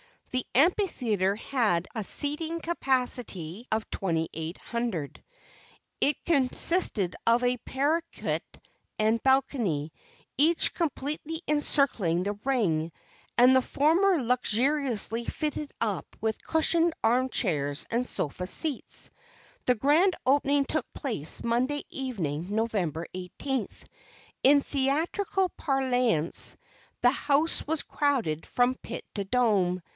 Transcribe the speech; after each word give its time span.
The 0.31 0.45
amphitheatre 0.55 1.35
had 1.35 1.89
a 1.93 2.05
seating 2.05 2.61
capacity 2.61 3.67
of 3.69 3.87
2,800. 3.91 5.21
It 5.99 6.25
consisted 6.25 7.17
of 7.27 7.41
parquette 7.65 8.63
and 8.97 9.21
balcony, 9.21 9.91
each 10.37 10.73
completely 10.73 11.43
encircling 11.49 12.23
the 12.23 12.33
ring, 12.45 12.93
and 13.37 13.53
the 13.53 13.61
former 13.61 14.23
luxuriously 14.23 15.25
fitted 15.25 15.71
up 15.81 16.05
with 16.21 16.41
cushioned 16.43 16.93
arm 17.03 17.27
chairs 17.29 17.85
and 17.91 18.05
sofa 18.07 18.47
seats. 18.47 19.11
The 19.65 19.75
grand 19.75 20.15
opening 20.25 20.63
took 20.65 20.91
place 20.93 21.43
Monday 21.43 21.83
evening, 21.89 22.47
November 22.49 23.05
18th. 23.13 23.83
In 24.43 24.61
theatrical 24.61 25.49
parlance, 25.57 26.55
the 27.01 27.11
house 27.11 27.67
was 27.67 27.83
crowded 27.83 28.45
from 28.45 28.73
"pit 28.75 29.03
to 29.15 29.25
dome." 29.25 29.81